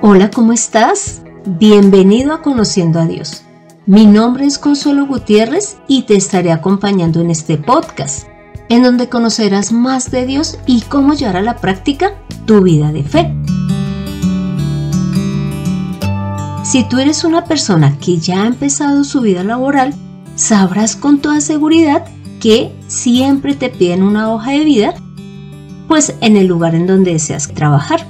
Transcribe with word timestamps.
Hola, 0.00 0.30
¿cómo 0.30 0.52
estás? 0.52 1.22
Bienvenido 1.44 2.32
a 2.32 2.40
Conociendo 2.40 3.00
a 3.00 3.06
Dios. 3.06 3.42
Mi 3.84 4.06
nombre 4.06 4.46
es 4.46 4.56
Consuelo 4.56 5.06
Gutiérrez 5.06 5.76
y 5.88 6.02
te 6.02 6.14
estaré 6.14 6.52
acompañando 6.52 7.20
en 7.20 7.30
este 7.30 7.56
podcast, 7.58 8.28
en 8.68 8.84
donde 8.84 9.08
conocerás 9.08 9.72
más 9.72 10.12
de 10.12 10.24
Dios 10.24 10.56
y 10.66 10.82
cómo 10.82 11.14
llevar 11.14 11.38
a 11.38 11.42
la 11.42 11.56
práctica 11.56 12.12
tu 12.46 12.62
vida 12.62 12.92
de 12.92 13.02
fe. 13.02 13.34
Si 16.62 16.84
tú 16.84 16.98
eres 17.00 17.24
una 17.24 17.46
persona 17.46 17.98
que 17.98 18.18
ya 18.18 18.44
ha 18.44 18.46
empezado 18.46 19.02
su 19.02 19.20
vida 19.20 19.42
laboral, 19.42 19.94
sabrás 20.36 20.94
con 20.94 21.18
toda 21.18 21.40
seguridad 21.40 22.04
que 22.40 22.72
siempre 22.86 23.56
te 23.56 23.68
piden 23.68 24.04
una 24.04 24.32
hoja 24.32 24.52
de 24.52 24.64
vida, 24.64 24.94
pues 25.88 26.14
en 26.20 26.36
el 26.36 26.46
lugar 26.46 26.76
en 26.76 26.86
donde 26.86 27.14
deseas 27.14 27.48
trabajar. 27.48 28.06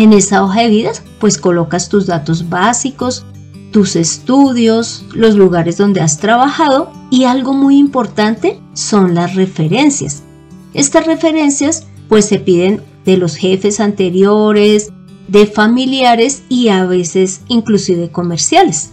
En 0.00 0.14
esa 0.14 0.42
hoja 0.42 0.62
de 0.62 0.70
vida, 0.70 0.92
pues 1.18 1.36
colocas 1.36 1.90
tus 1.90 2.06
datos 2.06 2.48
básicos, 2.48 3.26
tus 3.70 3.96
estudios, 3.96 5.04
los 5.12 5.34
lugares 5.34 5.76
donde 5.76 6.00
has 6.00 6.16
trabajado 6.16 6.90
y 7.10 7.24
algo 7.24 7.52
muy 7.52 7.76
importante 7.76 8.58
son 8.72 9.14
las 9.14 9.34
referencias. 9.34 10.22
Estas 10.72 11.04
referencias 11.04 11.86
pues 12.08 12.24
se 12.24 12.38
piden 12.38 12.80
de 13.04 13.18
los 13.18 13.36
jefes 13.36 13.78
anteriores, 13.78 14.90
de 15.28 15.46
familiares 15.46 16.44
y 16.48 16.68
a 16.68 16.86
veces 16.86 17.42
inclusive 17.48 18.10
comerciales. 18.10 18.92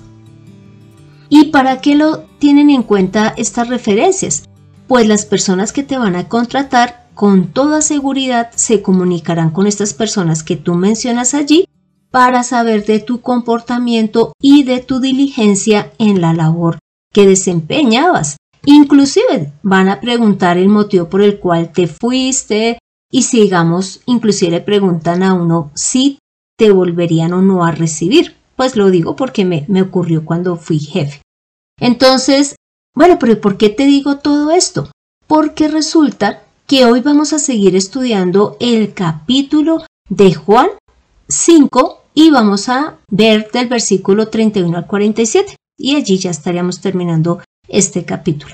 ¿Y 1.30 1.52
para 1.52 1.80
qué 1.80 1.96
lo 1.96 2.26
tienen 2.38 2.70
en 2.70 2.84
cuenta 2.84 3.34
estas 3.38 3.70
referencias? 3.70 4.44
Pues 4.90 5.08
las 5.08 5.26
personas 5.26 5.72
que 5.72 5.84
te 5.84 5.98
van 5.98 6.18
a 6.18 6.28
contratar 6.28 7.07
con 7.18 7.48
toda 7.48 7.82
seguridad 7.82 8.52
se 8.54 8.84
comunicarán 8.84 9.50
con 9.50 9.66
estas 9.66 9.96
personas 9.96 10.44
que 10.44 10.56
tú 10.56 10.76
mencionas 10.76 11.34
allí 11.34 11.68
para 12.12 12.44
saber 12.44 12.86
de 12.86 13.00
tu 13.00 13.22
comportamiento 13.22 14.34
y 14.40 14.64
de 14.66 14.82
tu 14.82 15.00
diligencia 15.00 15.92
en 15.98 16.22
la 16.22 16.34
labor 16.34 16.78
que 17.12 17.26
desempeñabas. 17.26 18.38
Inclusive 18.66 19.52
van 19.64 19.90
a 19.90 20.00
preguntar 20.00 20.60
el 20.60 20.70
motivo 20.70 21.10
por 21.10 21.24
el 21.24 21.40
cual 21.40 21.72
te 21.72 21.88
fuiste 21.88 22.78
y 23.12 23.24
sigamos, 23.24 24.02
inclusive 24.06 24.52
le 24.52 24.62
preguntan 24.62 25.24
a 25.24 25.34
uno 25.34 25.72
si 25.74 26.20
te 26.56 26.72
volverían 26.72 27.34
o 27.34 27.42
no 27.42 27.66
a 27.66 27.72
recibir. 27.72 28.36
Pues 28.56 28.76
lo 28.76 28.92
digo 28.92 29.16
porque 29.16 29.44
me, 29.44 29.66
me 29.68 29.82
ocurrió 29.82 30.24
cuando 30.24 30.56
fui 30.56 30.78
jefe. 30.78 31.24
Entonces, 31.80 32.56
bueno, 32.94 33.18
pero 33.20 33.42
¿por 33.42 33.58
qué 33.58 33.70
te 33.70 33.88
digo 33.88 34.18
todo 34.18 34.52
esto? 34.52 34.92
Porque 35.26 35.68
resulta 35.68 36.44
que 36.68 36.84
hoy 36.84 37.00
vamos 37.00 37.32
a 37.32 37.40
seguir 37.40 37.78
estudiando 37.78 38.58
el 38.60 38.94
capítulo 38.94 39.86
de 40.10 40.34
Juan 40.34 40.68
5 41.30 42.04
y 42.14 42.30
vamos 42.30 42.68
a 42.68 42.98
ver 43.10 43.50
del 43.52 43.68
versículo 43.70 44.28
31 44.28 44.78
al 44.78 44.86
47 44.86 45.56
y 45.78 45.96
allí 45.96 46.18
ya 46.18 46.30
estaríamos 46.30 46.82
terminando 46.82 47.42
este 47.70 48.04
capítulo. 48.04 48.54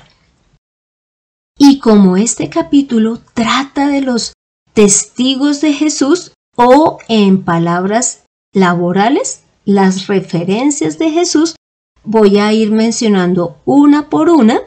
Y 1.58 1.80
como 1.80 2.16
este 2.16 2.48
capítulo 2.48 3.18
trata 3.34 3.88
de 3.88 4.00
los 4.00 4.32
testigos 4.74 5.60
de 5.60 5.72
Jesús 5.72 6.32
o 6.56 6.98
en 7.08 7.42
palabras 7.42 8.22
laborales, 8.52 9.42
las 9.64 10.06
referencias 10.06 10.98
de 10.98 11.10
Jesús, 11.10 11.56
voy 12.04 12.38
a 12.38 12.52
ir 12.52 12.70
mencionando 12.70 13.56
una 13.64 14.08
por 14.08 14.28
una, 14.28 14.60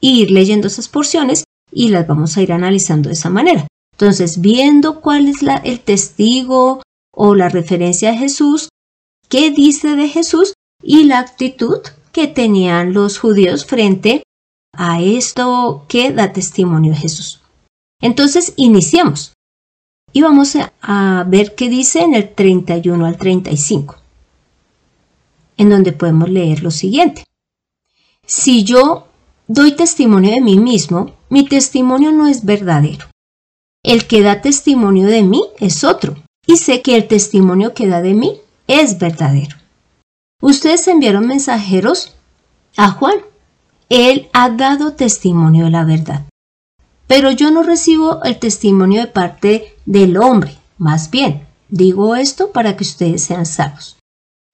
e 0.00 0.08
ir 0.08 0.30
leyendo 0.30 0.68
esas 0.68 0.88
porciones 0.88 1.44
y 1.72 1.88
las 1.88 2.06
vamos 2.06 2.36
a 2.36 2.42
ir 2.42 2.52
analizando 2.52 3.08
de 3.08 3.14
esa 3.14 3.30
manera. 3.30 3.66
Entonces, 3.92 4.40
viendo 4.40 5.00
cuál 5.00 5.28
es 5.28 5.42
la, 5.42 5.56
el 5.56 5.80
testigo 5.80 6.82
o 7.14 7.34
la 7.34 7.48
referencia 7.48 8.10
a 8.10 8.16
Jesús, 8.16 8.68
qué 9.28 9.50
dice 9.50 9.96
de 9.96 10.08
Jesús 10.08 10.54
y 10.82 11.04
la 11.04 11.18
actitud 11.18 11.80
que 12.12 12.26
tenían 12.26 12.92
los 12.92 13.18
judíos 13.18 13.64
frente 13.64 14.22
a 14.74 15.00
esto 15.00 15.86
que 15.88 16.12
da 16.12 16.32
testimonio 16.32 16.92
de 16.92 16.98
Jesús. 16.98 17.40
Entonces, 18.00 18.54
iniciamos 18.56 19.32
y 20.12 20.20
vamos 20.20 20.56
a 20.82 21.24
ver 21.26 21.54
qué 21.54 21.68
dice 21.68 22.02
en 22.02 22.14
el 22.14 22.34
31 22.34 23.06
al 23.06 23.16
35, 23.16 23.96
en 25.56 25.70
donde 25.70 25.92
podemos 25.92 26.28
leer 26.28 26.62
lo 26.62 26.70
siguiente. 26.70 27.24
Si 28.26 28.64
yo 28.64 29.08
doy 29.52 29.72
testimonio 29.72 30.30
de 30.30 30.40
mí 30.40 30.58
mismo, 30.58 31.14
mi 31.28 31.46
testimonio 31.46 32.10
no 32.10 32.26
es 32.26 32.44
verdadero. 32.44 33.06
El 33.84 34.06
que 34.06 34.22
da 34.22 34.40
testimonio 34.40 35.06
de 35.06 35.22
mí 35.22 35.42
es 35.58 35.84
otro, 35.84 36.16
y 36.46 36.56
sé 36.56 36.80
que 36.80 36.96
el 36.96 37.06
testimonio 37.06 37.74
que 37.74 37.86
da 37.86 38.00
de 38.00 38.14
mí 38.14 38.40
es 38.66 38.98
verdadero. 38.98 39.56
Ustedes 40.40 40.88
enviaron 40.88 41.26
mensajeros 41.26 42.16
a 42.78 42.92
Juan. 42.92 43.16
Él 43.90 44.30
ha 44.32 44.48
dado 44.48 44.94
testimonio 44.94 45.66
de 45.66 45.70
la 45.70 45.84
verdad. 45.84 46.24
Pero 47.06 47.30
yo 47.30 47.50
no 47.50 47.62
recibo 47.62 48.22
el 48.24 48.38
testimonio 48.38 49.02
de 49.02 49.08
parte 49.08 49.76
del 49.84 50.16
hombre, 50.16 50.56
más 50.78 51.10
bien, 51.10 51.46
digo 51.68 52.16
esto 52.16 52.52
para 52.52 52.74
que 52.74 52.84
ustedes 52.84 53.24
sean 53.24 53.44
salvos. 53.44 53.98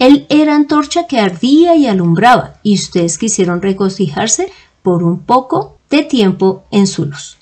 Él 0.00 0.26
era 0.28 0.56
antorcha 0.56 1.06
que 1.06 1.20
ardía 1.20 1.76
y 1.76 1.86
alumbraba, 1.86 2.58
y 2.64 2.74
ustedes 2.74 3.16
quisieron 3.16 3.62
regocijarse 3.62 4.50
por 4.88 5.04
un 5.04 5.18
poco 5.18 5.76
de 5.90 6.02
tiempo 6.02 6.64
en 6.70 6.86
su 6.86 7.04
luz. 7.04 7.36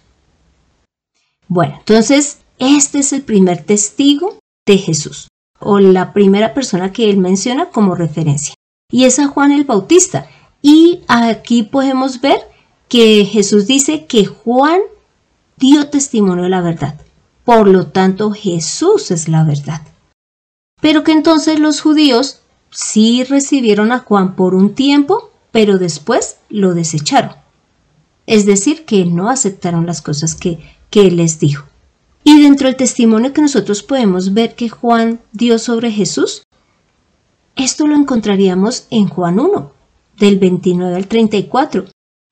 Bueno, 1.46 1.76
entonces 1.78 2.38
este 2.58 2.98
es 2.98 3.12
el 3.12 3.22
primer 3.22 3.62
testigo 3.62 4.40
de 4.66 4.78
Jesús, 4.78 5.28
o 5.60 5.78
la 5.78 6.12
primera 6.12 6.54
persona 6.54 6.92
que 6.92 7.08
él 7.08 7.18
menciona 7.18 7.70
como 7.70 7.94
referencia, 7.94 8.56
y 8.90 9.04
es 9.04 9.20
a 9.20 9.28
Juan 9.28 9.52
el 9.52 9.62
Bautista. 9.62 10.28
Y 10.60 11.02
aquí 11.06 11.62
podemos 11.62 12.20
ver 12.20 12.40
que 12.88 13.24
Jesús 13.24 13.68
dice 13.68 14.06
que 14.06 14.26
Juan 14.26 14.80
dio 15.56 15.88
testimonio 15.88 16.42
de 16.42 16.50
la 16.50 16.62
verdad. 16.62 17.00
Por 17.44 17.68
lo 17.68 17.86
tanto, 17.86 18.32
Jesús 18.32 19.12
es 19.12 19.28
la 19.28 19.44
verdad. 19.44 19.82
Pero 20.80 21.04
que 21.04 21.12
entonces 21.12 21.60
los 21.60 21.80
judíos 21.80 22.40
sí 22.70 23.22
recibieron 23.22 23.92
a 23.92 24.00
Juan 24.00 24.34
por 24.34 24.56
un 24.56 24.74
tiempo, 24.74 25.30
pero 25.52 25.78
después 25.78 26.36
lo 26.48 26.74
desecharon 26.74 27.32
es 28.26 28.44
decir, 28.44 28.84
que 28.84 29.04
no 29.06 29.30
aceptaron 29.30 29.86
las 29.86 30.02
cosas 30.02 30.34
que, 30.34 30.58
que 30.90 31.06
Él 31.06 31.16
les 31.16 31.38
dijo. 31.38 31.64
Y 32.24 32.42
dentro 32.42 32.66
del 32.66 32.76
testimonio 32.76 33.32
que 33.32 33.40
nosotros 33.40 33.82
podemos 33.82 34.34
ver 34.34 34.56
que 34.56 34.68
Juan 34.68 35.20
dio 35.32 35.58
sobre 35.58 35.92
Jesús, 35.92 36.42
esto 37.54 37.86
lo 37.86 37.94
encontraríamos 37.94 38.86
en 38.90 39.08
Juan 39.08 39.38
1, 39.38 39.72
del 40.18 40.38
29 40.38 40.96
al 40.96 41.06
34, 41.06 41.86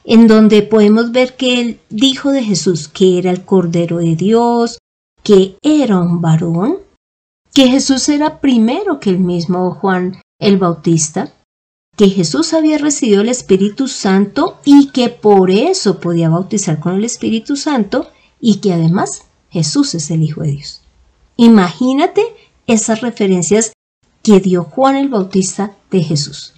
en 0.05 0.27
donde 0.27 0.63
podemos 0.63 1.13
ver 1.13 1.37
que 1.37 1.61
Él 1.61 1.81
dijo 1.91 2.33
de 2.33 2.43
Jesús 2.43 2.89
que 2.89 3.19
era 3.19 3.31
el 3.31 3.45
Cordero 3.45 3.99
de 3.99 4.17
Dios, 4.17 4.79
que 5.23 5.57
era 5.63 6.01
un 6.01 6.21
varón, 6.21 6.79
que 7.55 7.69
Jesús 7.69 8.09
era 8.09 8.41
primero 8.41 8.99
que 8.99 9.11
el 9.11 9.21
mismo 9.21 9.71
Juan 9.71 10.21
el 10.41 10.59
Bautista, 10.59 11.33
que 11.97 12.09
Jesús 12.09 12.53
había 12.55 12.79
recibido 12.79 13.23
el 13.23 13.29
Espíritu 13.29 13.89
Santo 13.89 14.59
y 14.65 14.89
que 14.89 15.09
por 15.09 15.51
eso 15.51 16.01
podía 16.01 16.29
bautizar 16.29 16.81
con 16.81 16.95
el 16.97 17.05
Espíritu 17.05 17.57
Santo 17.57 18.11
y 18.41 18.57
que 18.57 18.73
además 18.73 19.23
Jesús 19.51 19.95
es 19.95 20.11
el 20.11 20.23
Hijo 20.23 20.43
de 20.43 20.53
Dios. 20.53 20.83
Imagínate 21.37 22.23
esas 22.67 23.01
referencias 23.01 23.73
que 24.23 24.41
dio 24.41 24.65
Juan 24.65 24.97
el 24.97 25.09
Bautista 25.09 25.77
de 25.91 26.03
Jesús. 26.03 26.55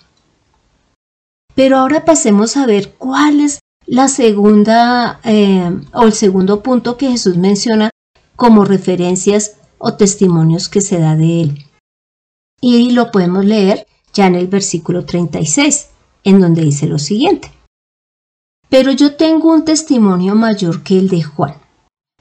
Pero 1.54 1.78
ahora 1.78 2.04
pasemos 2.04 2.56
a 2.56 2.66
ver 2.66 2.94
cuál 2.94 3.40
es 3.40 3.60
la 3.86 4.08
segunda 4.08 5.20
eh, 5.24 5.70
o 5.92 6.02
el 6.04 6.12
segundo 6.12 6.62
punto 6.62 6.96
que 6.96 7.10
Jesús 7.10 7.36
menciona 7.36 7.90
como 8.36 8.64
referencias 8.64 9.56
o 9.78 9.94
testimonios 9.94 10.68
que 10.68 10.80
se 10.80 10.98
da 10.98 11.16
de 11.16 11.42
él. 11.42 11.66
Y 12.60 12.90
lo 12.92 13.10
podemos 13.10 13.44
leer 13.44 13.86
ya 14.16 14.26
en 14.26 14.34
el 14.34 14.48
versículo 14.48 15.04
36, 15.04 15.88
en 16.24 16.40
donde 16.40 16.62
dice 16.62 16.86
lo 16.86 16.98
siguiente. 16.98 17.52
Pero 18.68 18.90
yo 18.90 19.14
tengo 19.14 19.52
un 19.52 19.64
testimonio 19.64 20.34
mayor 20.34 20.82
que 20.82 20.98
el 20.98 21.08
de 21.08 21.22
Juan, 21.22 21.54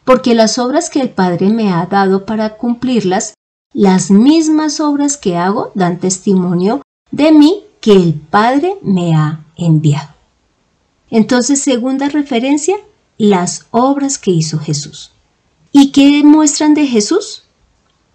porque 0.03 0.35
las 0.35 0.59
obras 0.59 0.89
que 0.89 0.99
el 0.99 1.09
Padre 1.09 1.49
me 1.49 1.71
ha 1.71 1.85
dado 1.85 2.25
para 2.25 2.57
cumplirlas, 2.57 3.33
las 3.73 4.11
mismas 4.11 4.79
obras 4.79 5.17
que 5.17 5.37
hago 5.37 5.71
dan 5.73 5.99
testimonio 5.99 6.81
de 7.11 7.31
mí 7.31 7.63
que 7.79 7.93
el 7.93 8.13
Padre 8.13 8.75
me 8.81 9.15
ha 9.15 9.45
enviado. 9.55 10.13
Entonces, 11.09 11.61
segunda 11.61 12.09
referencia, 12.09 12.75
las 13.17 13.67
obras 13.71 14.17
que 14.17 14.31
hizo 14.31 14.59
Jesús. 14.59 15.13
¿Y 15.71 15.91
qué 15.91 16.23
muestran 16.23 16.73
de 16.73 16.87
Jesús? 16.87 17.43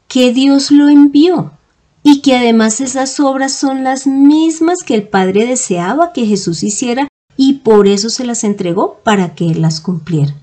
Que 0.06 0.32
Dios 0.32 0.70
lo 0.70 0.88
envió 0.88 1.52
y 2.02 2.22
que 2.22 2.36
además 2.36 2.80
esas 2.80 3.20
obras 3.20 3.52
son 3.52 3.84
las 3.84 4.06
mismas 4.06 4.78
que 4.84 4.94
el 4.94 5.08
Padre 5.08 5.46
deseaba 5.46 6.12
que 6.12 6.26
Jesús 6.26 6.62
hiciera 6.62 7.08
y 7.36 7.54
por 7.54 7.86
eso 7.86 8.10
se 8.10 8.24
las 8.24 8.44
entregó 8.44 8.98
para 9.02 9.34
que 9.34 9.46
Él 9.46 9.62
las 9.62 9.80
cumpliera. 9.80 10.34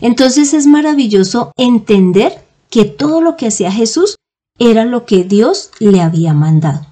Entonces 0.00 0.54
es 0.54 0.66
maravilloso 0.66 1.52
entender 1.56 2.44
que 2.70 2.84
todo 2.84 3.20
lo 3.20 3.36
que 3.36 3.48
hacía 3.48 3.72
Jesús 3.72 4.16
era 4.58 4.84
lo 4.84 5.06
que 5.06 5.24
Dios 5.24 5.70
le 5.78 6.00
había 6.00 6.34
mandado. 6.34 6.86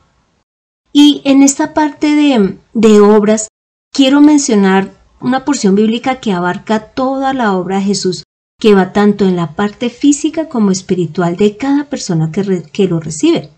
Y 0.93 1.21
en 1.25 1.43
esta 1.43 1.75
parte 1.75 2.15
de, 2.15 2.59
de 2.75 3.01
obras 3.01 3.49
quiero 3.93 4.21
mencionar 4.21 4.93
una 5.21 5.45
porción 5.45 5.75
bíblica 5.75 6.21
que 6.21 6.33
abarca 6.33 6.89
toda 6.91 7.33
la 7.33 7.57
obra 7.57 7.77
de 7.77 7.83
Jesús, 7.83 8.25
que 8.59 8.75
va 8.75 8.93
tanto 8.93 9.27
en 9.27 9.37
la 9.37 9.55
parte 9.55 9.91
física 9.91 10.49
como 10.49 10.71
espiritual 10.71 11.37
de 11.37 11.57
cada 11.57 11.85
persona 11.85 12.33
que, 12.33 12.89
lo 12.89 13.01
recibe. 13.01 13.51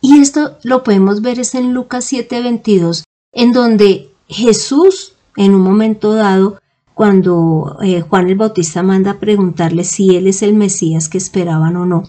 Y 0.00 0.18
esto 0.18 0.58
lo 0.62 0.82
podemos 0.82 1.22
ver 1.22 1.38
es 1.38 1.54
en 1.54 1.74
Lucas 1.74 2.10
7:22, 2.10 3.04
en 3.32 3.52
donde 3.52 4.10
Jesús, 4.28 5.14
en 5.36 5.54
un 5.54 5.60
momento 5.60 6.14
dado, 6.14 6.58
cuando 6.94 7.78
eh, 7.82 8.00
Juan 8.00 8.28
el 8.28 8.36
Bautista 8.36 8.82
manda 8.82 9.12
a 9.12 9.20
preguntarle 9.20 9.84
si 9.84 10.16
él 10.16 10.26
es 10.26 10.42
el 10.42 10.54
Mesías 10.54 11.08
que 11.08 11.18
esperaban 11.18 11.76
o 11.76 11.86
no, 11.86 12.04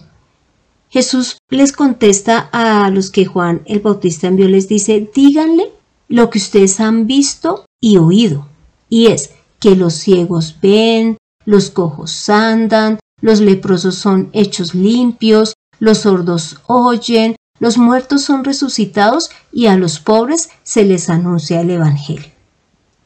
Jesús 0.94 1.38
les 1.48 1.72
contesta 1.72 2.38
a 2.52 2.88
los 2.90 3.10
que 3.10 3.24
Juan 3.24 3.62
el 3.66 3.80
Bautista 3.80 4.28
envió, 4.28 4.48
les 4.48 4.68
dice, 4.68 5.10
díganle 5.12 5.72
lo 6.08 6.30
que 6.30 6.38
ustedes 6.38 6.78
han 6.80 7.06
visto 7.06 7.64
y 7.80 7.96
oído. 7.96 8.46
Y 8.88 9.06
es 9.06 9.32
que 9.58 9.74
los 9.74 9.94
ciegos 9.94 10.56
ven, 10.62 11.16
los 11.44 11.70
cojos 11.70 12.28
andan, 12.28 12.98
los 13.20 13.40
leprosos 13.40 13.94
son 13.96 14.30
hechos 14.32 14.74
limpios, 14.74 15.54
los 15.78 15.98
sordos 15.98 16.58
oyen, 16.66 17.36
los 17.60 17.78
muertos 17.78 18.22
son 18.22 18.44
resucitados 18.44 19.30
y 19.52 19.66
a 19.66 19.76
los 19.76 20.00
pobres 20.00 20.50
se 20.62 20.84
les 20.84 21.08
anuncia 21.08 21.60
el 21.60 21.70
Evangelio. 21.70 22.32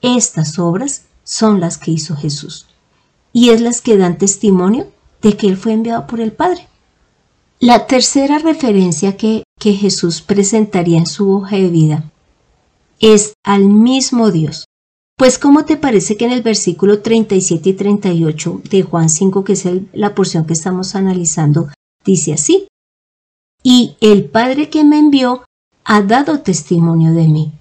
Estas 0.00 0.58
obras 0.58 1.04
son 1.24 1.60
las 1.60 1.78
que 1.78 1.90
hizo 1.90 2.16
Jesús 2.16 2.66
y 3.32 3.50
es 3.50 3.60
las 3.60 3.80
que 3.80 3.96
dan 3.96 4.18
testimonio 4.18 4.90
de 5.22 5.36
que 5.36 5.48
Él 5.48 5.56
fue 5.56 5.72
enviado 5.72 6.06
por 6.06 6.20
el 6.20 6.32
Padre. 6.32 6.68
La 7.60 7.86
tercera 7.86 8.38
referencia 8.38 9.16
que, 9.16 9.42
que 9.58 9.72
Jesús 9.72 10.22
presentaría 10.22 10.98
en 10.98 11.06
su 11.06 11.32
hoja 11.32 11.56
de 11.56 11.68
vida 11.68 12.04
es 13.00 13.34
al 13.44 13.64
mismo 13.64 14.30
Dios. 14.30 14.64
Pues 15.18 15.38
¿cómo 15.38 15.64
te 15.64 15.76
parece 15.76 16.16
que 16.16 16.24
en 16.24 16.30
el 16.30 16.42
versículo 16.42 17.02
37 17.02 17.68
y 17.68 17.72
38 17.74 18.62
de 18.70 18.82
Juan 18.82 19.10
5, 19.10 19.44
que 19.44 19.52
es 19.52 19.68
la 19.92 20.14
porción 20.14 20.46
que 20.46 20.52
estamos 20.52 20.94
analizando, 20.94 21.68
dice 22.04 22.32
así? 22.32 22.68
Y 23.62 23.96
el 24.00 24.26
Padre 24.26 24.70
que 24.70 24.84
me 24.84 24.98
envió 24.98 25.44
ha 25.84 26.02
dado 26.02 26.40
testimonio 26.40 27.12
de 27.12 27.26
mí. 27.26 27.52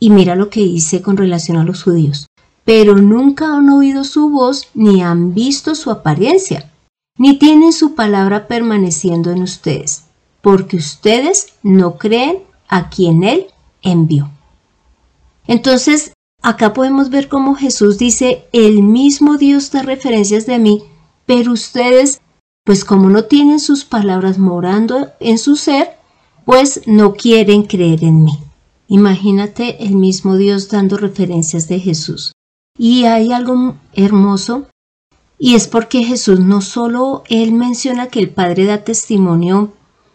Y 0.00 0.10
mira 0.10 0.34
lo 0.34 0.50
que 0.50 0.60
dice 0.60 1.02
con 1.02 1.16
relación 1.16 1.56
a 1.56 1.64
los 1.64 1.84
judíos. 1.84 2.26
Pero 2.64 2.96
nunca 2.96 3.56
han 3.56 3.70
oído 3.70 4.02
su 4.02 4.28
voz 4.28 4.68
ni 4.74 5.02
han 5.02 5.34
visto 5.34 5.76
su 5.76 5.90
apariencia 5.92 6.72
ni 7.18 7.38
tienen 7.38 7.72
su 7.72 7.94
palabra 7.94 8.46
permaneciendo 8.46 9.30
en 9.30 9.42
ustedes, 9.42 10.04
porque 10.42 10.76
ustedes 10.76 11.54
no 11.62 11.96
creen 11.96 12.42
a 12.68 12.90
quien 12.90 13.24
Él 13.24 13.46
envió. 13.82 14.30
Entonces, 15.46 16.12
acá 16.46 16.72
podemos 16.72 17.10
ver 17.10 17.28
cómo 17.28 17.56
Jesús 17.56 17.98
dice, 17.98 18.44
el 18.52 18.80
mismo 18.84 19.36
Dios 19.36 19.72
da 19.72 19.82
referencias 19.82 20.46
de 20.46 20.60
mí, 20.60 20.84
pero 21.26 21.50
ustedes, 21.50 22.20
pues 22.64 22.84
como 22.84 23.10
no 23.10 23.24
tienen 23.24 23.58
sus 23.58 23.84
palabras 23.84 24.38
morando 24.38 25.08
en 25.18 25.38
su 25.38 25.56
ser, 25.56 25.96
pues 26.44 26.82
no 26.86 27.14
quieren 27.14 27.64
creer 27.64 28.04
en 28.04 28.22
mí. 28.22 28.38
Imagínate 28.86 29.82
el 29.84 29.96
mismo 29.96 30.36
Dios 30.36 30.68
dando 30.68 30.96
referencias 30.96 31.66
de 31.66 31.80
Jesús. 31.80 32.30
Y 32.78 33.06
hay 33.06 33.32
algo 33.32 33.74
hermoso 33.92 34.68
y 35.40 35.56
es 35.56 35.66
porque 35.66 36.04
Jesús 36.04 36.38
no 36.38 36.60
solo 36.60 37.24
él 37.28 37.54
menciona 37.54 38.06
que 38.06 38.20
el 38.20 38.30
Padre 38.30 38.66
da 38.66 38.84
testimonio 38.84 39.72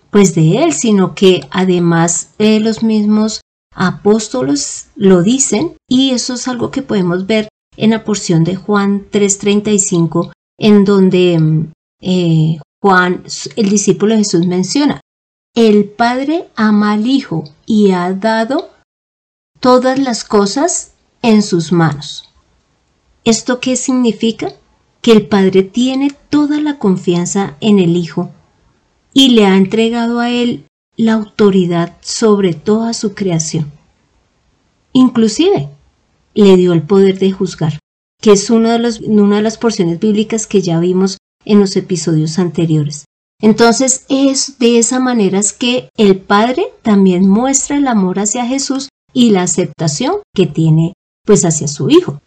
pues 0.10 0.34
de 0.34 0.64
él, 0.64 0.72
sino 0.72 1.14
que 1.14 1.46
además 1.52 2.30
de 2.38 2.62
los 2.62 2.84
mismos 2.84 3.42
apóstoles 3.74 4.90
lo 4.96 5.22
dicen 5.22 5.76
y 5.88 6.12
eso 6.12 6.34
es 6.34 6.48
algo 6.48 6.72
que 6.72 6.82
podemos 6.82 7.26
ver 7.26 7.48
en 7.78 7.92
la 7.92 8.04
porción 8.04 8.44
de 8.44 8.56
Juan 8.56 9.08
3:35 9.12 10.32
en 10.58 10.86
donde 10.86 11.40
mm, 11.40 11.72
eh, 12.02 12.60
Juan, 12.82 13.24
el 13.56 13.70
discípulo 13.70 14.14
de 14.14 14.20
Jesús 14.20 14.46
menciona, 14.48 15.02
el 15.56 15.86
Padre 15.86 16.50
ama 16.56 16.94
al 16.94 17.08
Hijo 17.08 17.44
y 17.66 17.92
ha 17.92 18.12
dado 18.14 18.70
todas 19.60 20.00
las 20.00 20.24
cosas 20.24 20.94
en 21.22 21.44
sus 21.44 21.72
manos. 21.72 22.30
¿Esto 23.24 23.60
qué 23.60 23.76
significa? 23.76 24.54
que 25.02 25.12
el 25.12 25.28
Padre 25.28 25.64
tiene 25.64 26.12
toda 26.30 26.62
la 26.62 26.78
confianza 26.78 27.58
en 27.60 27.80
el 27.80 27.98
Hijo 27.98 28.32
y 29.14 29.30
le 29.30 29.46
ha 29.46 29.58
entregado 29.58 30.20
a 30.20 30.30
Él 30.30 30.66
la 30.98 31.14
autoridad 31.14 31.98
sobre 32.02 32.54
toda 32.54 32.94
su 32.94 33.14
creación. 33.14 33.72
Inclusive, 34.94 35.70
le 36.34 36.58
dio 36.58 36.74
el 36.74 36.84
poder 36.84 37.20
de 37.20 37.32
juzgar, 37.32 37.80
que 38.22 38.34
es 38.34 38.50
una 38.50 38.78
de, 38.78 39.42
las 39.42 39.58
porciones 39.58 40.00
bíblicas 40.00 40.48
que 40.48 40.62
ya 40.62 40.80
vimos 40.80 41.18
en 41.46 41.60
los 41.60 41.76
episodios 41.76 42.40
anteriores. 42.40 43.06
Entonces 43.42 44.06
es 44.08 44.60
de 44.60 44.78
esa 44.78 45.00
manera 45.00 45.42
que 45.58 45.90
el 45.98 46.20
Padre 46.20 46.66
también 46.84 47.28
muestra 47.28 47.78
el 47.78 47.88
amor 47.88 48.20
hacia 48.20 48.46
Jesús 48.46 48.90
y 49.14 49.32
la 49.32 49.44
aceptación 49.44 50.18
que 50.36 50.46
tiene 50.46 50.94
pues 51.26 51.44
hacia 51.44 51.68
su 51.68 51.90
Hijo. 51.90 52.22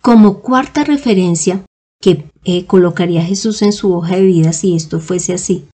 Como 0.00 0.40
cuarta 0.40 0.82
referencia 0.82 1.64
que 2.02 2.24
eh, 2.44 2.66
colocaría 2.66 3.24
Jesús 3.24 3.62
en 3.62 3.72
su 3.72 3.94
hoja 3.94 4.16
de 4.16 4.24
vida 4.24 4.52
si 4.52 4.74
esto 4.74 5.00
fuese 5.00 5.32
así, 5.32 5.64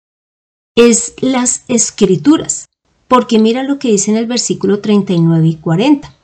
es 0.76 1.14
las 1.20 1.64
escrituras, 1.68 2.66
porque 3.08 3.38
mira 3.38 3.62
lo 3.62 3.78
que 3.78 3.88
dice 3.88 4.10
en 4.10 4.16
el 4.16 4.26
versículo 4.26 4.80
39 4.80 5.48
y 5.48 5.56
40. 5.56 6.14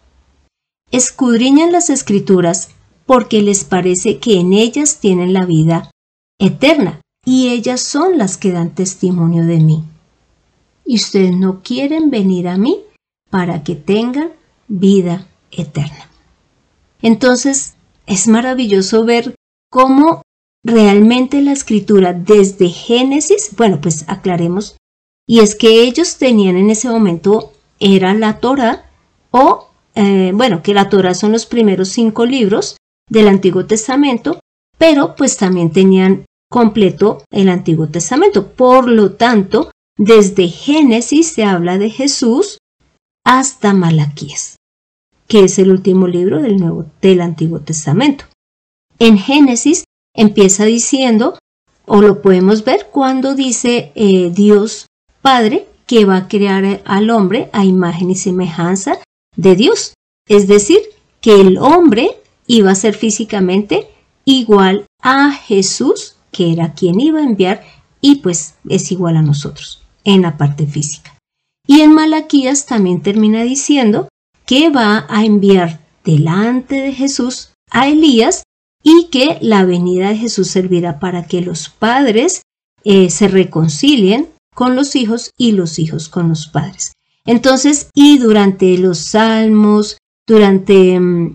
Escudriñan 0.90 1.72
las 1.72 1.90
escrituras 1.90 2.70
porque 3.06 3.42
les 3.42 3.64
parece 3.64 4.18
que 4.18 4.38
en 4.38 4.52
ellas 4.52 4.98
tienen 5.00 5.32
la 5.32 5.44
vida 5.44 5.90
eterna 6.38 7.00
y 7.24 7.48
ellas 7.48 7.80
son 7.80 8.18
las 8.18 8.36
que 8.36 8.52
dan 8.52 8.74
testimonio 8.74 9.44
de 9.44 9.58
mí. 9.58 9.84
Y 10.84 10.96
ustedes 10.96 11.36
no 11.36 11.62
quieren 11.62 12.10
venir 12.10 12.48
a 12.48 12.56
mí 12.56 12.80
para 13.30 13.64
que 13.64 13.74
tengan 13.74 14.30
vida 14.68 15.26
eterna. 15.50 16.08
Entonces, 17.02 17.74
es 18.06 18.28
maravilloso 18.28 19.04
ver 19.04 19.34
cómo 19.70 20.22
realmente 20.66 21.40
la 21.42 21.52
escritura 21.52 22.12
desde 22.12 22.68
Génesis, 22.68 23.50
bueno, 23.56 23.80
pues 23.80 24.04
aclaremos, 24.08 24.76
y 25.26 25.40
es 25.40 25.54
que 25.54 25.82
ellos 25.82 26.18
tenían 26.18 26.56
en 26.56 26.70
ese 26.70 26.88
momento, 26.88 27.52
era 27.78 28.14
la 28.14 28.40
Torah, 28.40 28.90
o, 29.30 29.68
eh, 29.94 30.32
bueno, 30.34 30.62
que 30.62 30.74
la 30.74 30.88
Torah 30.88 31.14
son 31.14 31.32
los 31.32 31.46
primeros 31.46 31.88
cinco 31.88 32.26
libros 32.26 32.76
del 33.08 33.28
Antiguo 33.28 33.66
Testamento, 33.66 34.40
pero 34.78 35.14
pues 35.16 35.36
también 35.36 35.70
tenían 35.70 36.24
completo 36.50 37.22
el 37.30 37.48
Antiguo 37.48 37.88
Testamento. 37.88 38.52
Por 38.52 38.88
lo 38.88 39.12
tanto, 39.12 39.70
desde 39.98 40.48
Génesis 40.48 41.28
se 41.28 41.44
habla 41.44 41.78
de 41.78 41.90
Jesús 41.90 42.58
hasta 43.24 43.72
Malaquías 43.72 44.56
que 45.28 45.44
es 45.44 45.58
el 45.58 45.70
último 45.70 46.06
libro 46.06 46.40
del, 46.40 46.58
Nuevo, 46.58 46.86
del 47.00 47.20
Antiguo 47.20 47.60
Testamento. 47.60 48.24
En 48.98 49.18
Génesis 49.18 49.84
empieza 50.16 50.64
diciendo, 50.64 51.38
o 51.86 52.02
lo 52.02 52.20
podemos 52.20 52.64
ver 52.64 52.88
cuando 52.90 53.34
dice 53.34 53.92
eh, 53.94 54.30
Dios 54.34 54.86
Padre 55.22 55.66
que 55.86 56.04
va 56.04 56.16
a 56.16 56.28
crear 56.28 56.82
al 56.84 57.10
hombre 57.10 57.48
a 57.52 57.64
imagen 57.64 58.10
y 58.10 58.16
semejanza 58.16 58.98
de 59.36 59.54
Dios. 59.54 59.94
Es 60.28 60.48
decir, 60.48 60.78
que 61.20 61.40
el 61.40 61.58
hombre 61.58 62.10
iba 62.46 62.72
a 62.72 62.74
ser 62.74 62.94
físicamente 62.94 63.88
igual 64.24 64.86
a 65.00 65.30
Jesús, 65.30 66.16
que 66.32 66.52
era 66.52 66.74
quien 66.74 67.00
iba 67.00 67.20
a 67.20 67.24
enviar, 67.24 67.62
y 68.00 68.16
pues 68.16 68.54
es 68.68 68.90
igual 68.90 69.16
a 69.16 69.22
nosotros 69.22 69.82
en 70.04 70.22
la 70.22 70.36
parte 70.36 70.66
física. 70.66 71.16
Y 71.66 71.80
en 71.80 71.94
Malaquías 71.94 72.66
también 72.66 73.02
termina 73.02 73.42
diciendo 73.42 74.08
que 74.44 74.70
va 74.70 75.06
a 75.08 75.24
enviar 75.24 75.80
delante 76.04 76.76
de 76.76 76.92
Jesús 76.92 77.50
a 77.70 77.88
Elías 77.88 78.44
y 78.88 79.08
que 79.08 79.38
la 79.40 79.64
venida 79.64 80.10
de 80.10 80.16
Jesús 80.16 80.46
servirá 80.46 81.00
para 81.00 81.26
que 81.26 81.40
los 81.40 81.68
padres 81.68 82.42
eh, 82.84 83.10
se 83.10 83.26
reconcilien 83.26 84.28
con 84.54 84.76
los 84.76 84.94
hijos 84.94 85.32
y 85.36 85.50
los 85.52 85.80
hijos 85.80 86.08
con 86.08 86.28
los 86.28 86.46
padres. 86.46 86.92
Entonces, 87.24 87.90
y 87.96 88.18
durante 88.18 88.78
los 88.78 88.98
salmos, 88.98 89.98
durante 90.24 91.00
mm, 91.00 91.34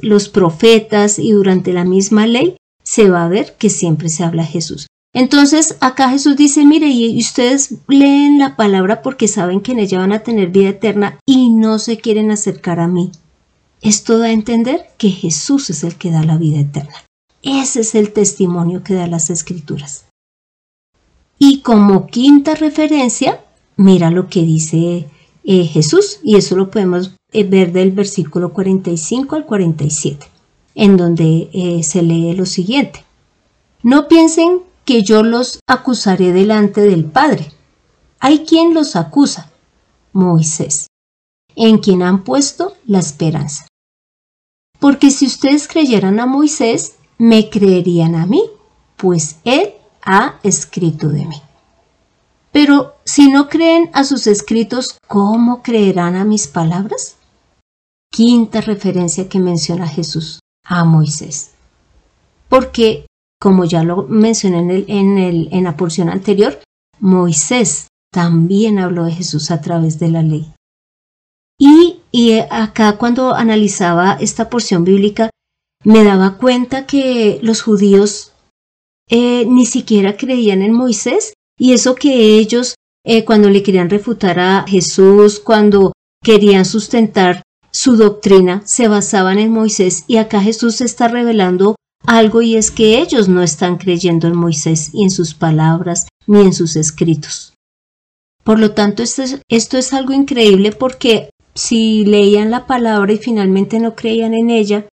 los 0.00 0.28
profetas 0.30 1.18
y 1.18 1.32
durante 1.32 1.74
la 1.74 1.84
misma 1.84 2.26
ley, 2.26 2.56
se 2.82 3.10
va 3.10 3.24
a 3.24 3.28
ver 3.28 3.56
que 3.58 3.68
siempre 3.68 4.08
se 4.08 4.24
habla 4.24 4.46
Jesús. 4.46 4.86
Entonces 5.12 5.76
acá 5.80 6.08
Jesús 6.08 6.36
dice, 6.36 6.64
mire, 6.64 6.86
y 6.86 7.18
ustedes 7.18 7.74
leen 7.86 8.38
la 8.38 8.56
palabra 8.56 9.02
porque 9.02 9.28
saben 9.28 9.60
que 9.60 9.72
en 9.72 9.80
ella 9.80 9.98
van 9.98 10.12
a 10.12 10.20
tener 10.20 10.48
vida 10.48 10.70
eterna 10.70 11.18
y 11.26 11.50
no 11.50 11.78
se 11.78 11.98
quieren 11.98 12.30
acercar 12.30 12.80
a 12.80 12.88
mí. 12.88 13.12
Esto 13.80 14.18
da 14.18 14.26
a 14.26 14.32
entender 14.32 14.86
que 14.98 15.10
Jesús 15.10 15.70
es 15.70 15.84
el 15.84 15.96
que 15.96 16.10
da 16.10 16.24
la 16.24 16.36
vida 16.36 16.60
eterna. 16.60 17.04
Ese 17.42 17.80
es 17.80 17.94
el 17.94 18.12
testimonio 18.12 18.82
que 18.82 18.94
da 18.94 19.06
las 19.06 19.30
escrituras. 19.30 20.06
Y 21.38 21.58
Y 21.58 21.60
como 21.60 22.06
quinta 22.06 22.54
referencia, 22.54 23.40
mira 23.76 24.10
lo 24.10 24.28
que 24.28 24.42
dice 24.42 25.08
eh, 25.44 25.64
Jesús, 25.64 26.18
y 26.22 26.36
eso 26.36 26.56
lo 26.56 26.70
podemos 26.70 27.14
eh, 27.32 27.44
ver 27.44 27.72
del 27.72 27.92
versículo 27.92 28.52
45 28.52 29.36
al 29.36 29.46
47, 29.46 30.26
en 30.74 30.96
donde 30.96 31.48
eh, 31.52 31.82
se 31.84 32.02
lee 32.02 32.34
lo 32.34 32.44
siguiente. 32.44 33.04
No 33.82 34.08
piensen 34.08 34.62
que 34.84 35.02
yo 35.02 35.22
los 35.22 35.60
acusaré 35.66 36.32
delante 36.32 36.80
del 36.80 37.04
Padre. 37.04 37.52
Hay 38.18 38.44
quien 38.44 38.74
los 38.74 38.96
acusa, 38.96 39.50
Moisés, 40.12 40.88
en 41.58 41.78
quien 41.78 42.02
han 42.02 42.24
puesto 42.24 42.76
la 42.86 43.00
esperanza. 43.00 43.66
Porque 44.78 45.10
si 45.10 45.26
ustedes 45.26 45.66
creyeran 45.66 46.20
a 46.20 46.26
Moisés, 46.26 46.94
me 47.18 47.50
creerían 47.50 48.14
a 48.14 48.26
mí, 48.26 48.44
pues 48.96 49.36
él 49.44 49.74
ha 50.02 50.38
escrito 50.44 51.08
de 51.08 51.26
mí. 51.26 51.42
Pero 52.52 52.94
si 53.04 53.30
no 53.30 53.48
creen 53.48 53.90
a 53.92 54.04
sus 54.04 54.26
escritos, 54.26 54.98
¿cómo 55.06 55.62
creerán 55.62 56.14
a 56.16 56.24
mis 56.24 56.46
palabras? 56.46 57.16
Quinta 58.10 58.60
referencia 58.60 59.28
que 59.28 59.40
menciona 59.40 59.86
Jesús 59.86 60.38
a 60.64 60.84
Moisés. 60.84 61.50
Porque, 62.48 63.06
como 63.40 63.64
ya 63.64 63.82
lo 63.82 64.04
mencioné 64.04 64.84
en, 64.86 65.18
en 65.18 65.64
la 65.64 65.76
porción 65.76 66.08
anterior, 66.08 66.58
Moisés 67.00 67.88
también 68.12 68.78
habló 68.78 69.04
de 69.04 69.12
Jesús 69.12 69.50
a 69.50 69.60
través 69.60 69.98
de 69.98 70.08
la 70.08 70.22
ley. 70.22 70.52
Y, 71.58 72.00
y 72.12 72.38
acá 72.38 72.96
cuando 72.96 73.34
analizaba 73.34 74.16
esta 74.20 74.48
porción 74.48 74.84
bíblica, 74.84 75.30
me 75.84 76.04
daba 76.04 76.38
cuenta 76.38 76.86
que 76.86 77.40
los 77.42 77.62
judíos 77.62 78.32
eh, 79.10 79.44
ni 79.46 79.66
siquiera 79.66 80.16
creían 80.16 80.62
en 80.62 80.72
Moisés 80.72 81.32
y 81.58 81.72
eso 81.72 81.94
que 81.94 82.38
ellos 82.38 82.74
eh, 83.04 83.24
cuando 83.24 83.48
le 83.48 83.62
querían 83.62 83.90
refutar 83.90 84.38
a 84.38 84.64
Jesús, 84.68 85.40
cuando 85.40 85.92
querían 86.22 86.64
sustentar 86.64 87.42
su 87.70 87.96
doctrina, 87.96 88.62
se 88.64 88.88
basaban 88.88 89.38
en 89.38 89.50
Moisés 89.50 90.04
y 90.06 90.18
acá 90.18 90.40
Jesús 90.42 90.80
está 90.80 91.08
revelando 91.08 91.76
algo 92.06 92.42
y 92.42 92.56
es 92.56 92.70
que 92.70 93.00
ellos 93.00 93.28
no 93.28 93.42
están 93.42 93.78
creyendo 93.78 94.26
en 94.28 94.36
Moisés 94.36 94.90
y 94.92 95.04
en 95.04 95.10
sus 95.10 95.34
palabras 95.34 96.08
ni 96.26 96.40
en 96.40 96.52
sus 96.52 96.76
escritos. 96.76 97.54
Por 98.44 98.58
lo 98.58 98.72
tanto, 98.72 99.02
esto 99.02 99.22
es, 99.22 99.40
esto 99.48 99.78
es 99.78 99.92
algo 99.92 100.12
increíble 100.12 100.72
porque 100.72 101.30
si 101.58 102.04
leían 102.04 102.52
la 102.52 102.68
palabra 102.68 103.12
y 103.12 103.18
finalmente 103.18 103.80
no 103.80 103.96
creían 103.96 104.32
en 104.32 104.48
ella, 104.48 104.86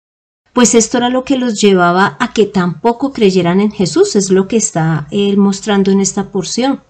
pues 0.53 0.75
esto 0.75 0.97
era 0.97 1.09
lo 1.09 1.25
que 1.25 1.37
los 1.37 1.59
llevaba 1.59 2.15
a 2.21 2.31
que 2.31 2.45
tampoco 2.45 3.11
creyeran 3.11 3.59
en 3.59 3.69
Jesús, 3.69 4.15
es 4.15 4.29
lo 4.29 4.47
que 4.47 4.55
está 4.55 5.07
él 5.11 5.35
mostrando 5.35 5.91
en 5.91 5.99
esta 5.99 6.31
porción. 6.31 6.81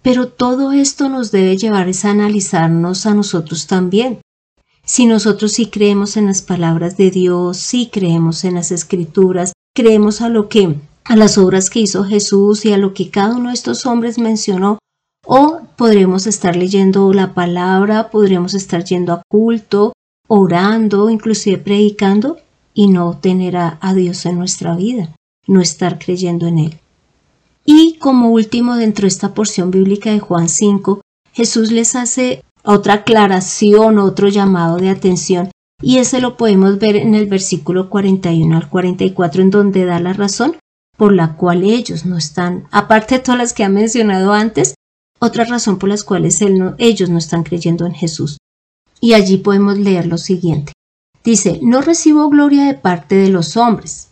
Pero 0.00 0.28
todo 0.28 0.72
esto 0.72 1.10
nos 1.10 1.32
debe 1.32 1.58
llevar 1.58 1.86
a 1.86 2.10
analizarnos 2.10 3.04
a 3.04 3.12
nosotros 3.12 3.66
también. 3.66 4.20
Si 4.86 5.04
nosotros 5.04 5.52
sí 5.52 5.66
creemos 5.66 6.16
en 6.16 6.24
las 6.24 6.40
palabras 6.40 6.96
de 6.96 7.10
Dios, 7.10 7.58
sí 7.58 7.90
creemos 7.92 8.44
en 8.44 8.54
las 8.54 8.70
escrituras, 8.70 9.52
creemos 9.74 10.22
a 10.22 10.30
lo 10.30 10.48
que 10.48 10.76
a 11.04 11.16
las 11.16 11.36
obras 11.36 11.68
que 11.68 11.80
hizo 11.80 12.04
Jesús 12.04 12.64
y 12.64 12.72
a 12.72 12.78
lo 12.78 12.94
que 12.94 13.10
cada 13.10 13.36
uno 13.36 13.50
de 13.50 13.54
estos 13.54 13.84
hombres 13.84 14.16
mencionó, 14.16 14.78
o 15.24 15.60
podremos 15.76 16.26
estar 16.26 16.56
leyendo 16.56 17.12
la 17.12 17.34
palabra, 17.34 18.10
podremos 18.10 18.54
estar 18.54 18.84
yendo 18.84 19.12
a 19.12 19.22
culto, 19.28 19.92
orando, 20.28 21.10
inclusive 21.10 21.58
predicando 21.58 22.38
y 22.74 22.88
no 22.88 23.16
tener 23.18 23.56
a, 23.56 23.78
Dios 23.94 24.26
en 24.26 24.38
nuestra 24.38 24.74
vida, 24.74 25.14
no 25.46 25.60
estar 25.60 25.98
creyendo 25.98 26.46
en 26.46 26.58
Él. 26.58 26.80
Y 27.64 27.96
como 27.98 28.30
último, 28.30 28.76
dentro 28.76 29.02
de 29.02 29.08
esta 29.08 29.32
porción 29.32 29.70
bíblica 29.70 30.10
de 30.10 30.20
Juan 30.20 30.48
5, 30.48 31.00
Jesús 31.32 31.70
les 31.70 31.96
hace 31.96 32.42
otra 32.62 32.94
aclaración, 32.94 33.98
otro 33.98 34.28
llamado 34.28 34.76
de 34.76 34.90
atención, 34.90 35.50
y 35.82 35.98
ese 35.98 36.20
lo 36.20 36.36
podemos 36.36 36.78
ver 36.78 36.96
en 36.96 37.14
el 37.14 37.26
versículo 37.26 37.90
41 37.90 38.56
al 38.56 38.68
44, 38.68 39.42
en 39.42 39.50
donde 39.50 39.84
da 39.84 40.00
la 40.00 40.12
razón 40.12 40.56
por 40.96 41.12
la 41.12 41.36
cual 41.36 41.64
ellos 41.64 42.06
no 42.06 42.16
están, 42.16 42.68
aparte 42.70 43.16
de 43.16 43.20
todas 43.20 43.38
las 43.38 43.52
que 43.52 43.64
ha 43.64 43.68
mencionado 43.68 44.32
antes, 44.32 44.74
otra 45.24 45.44
razón 45.44 45.78
por 45.78 45.88
las 45.88 46.04
cuales 46.04 46.40
ellos 46.78 47.08
no 47.08 47.18
están 47.18 47.42
creyendo 47.42 47.86
en 47.86 47.94
Jesús 47.94 48.36
y 49.00 49.14
allí 49.14 49.38
podemos 49.38 49.78
leer 49.78 50.06
lo 50.06 50.18
siguiente. 50.18 50.72
Dice, 51.22 51.60
no 51.62 51.82
recibo 51.82 52.28
gloria 52.28 52.64
de 52.64 52.74
parte 52.74 53.14
de 53.16 53.28
los 53.28 53.56
hombres. 53.56 54.08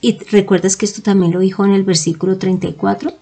Y 0.00 0.18
recuerdas 0.30 0.76
que 0.76 0.86
esto 0.86 1.02
también 1.02 1.32
lo 1.32 1.40
dijo 1.40 1.64
en 1.64 1.72
el 1.72 1.82
versículo 1.82 2.38
34. 2.38 3.12